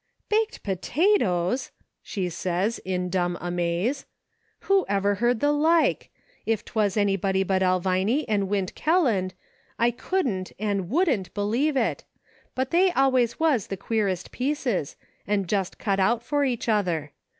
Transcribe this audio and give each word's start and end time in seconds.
"Baked 0.29 0.63
potatoes!" 0.63 1.69
she 2.01 2.27
says, 2.27 2.79
in 2.79 3.11
dumb 3.11 3.37
amaze," 3.39 4.07
who 4.61 4.83
ever 4.89 5.13
heard 5.21 5.41
the 5.41 5.51
like! 5.51 6.09
If 6.43 6.65
'twas 6.65 6.97
anybody 6.97 7.43
but 7.43 7.61
Elviny 7.61 8.25
and 8.27 8.49
Wint 8.49 8.73
Kelland, 8.73 9.35
I 9.77 9.91
couldn't 9.91 10.53
and 10.57 10.85
wouldnt 10.89 11.31
believe 11.35 11.77
it, 11.77 12.03
but 12.55 12.71
they 12.71 12.91
always 12.93 13.39
was 13.39 13.67
the 13.67 13.77
queerest 13.77 14.31
pieces, 14.31 14.95
and 15.27 15.47
just 15.47 15.77
cut 15.77 15.99
out 15.99 16.23
for 16.23 16.43
each 16.45 16.67
other. 16.67 17.11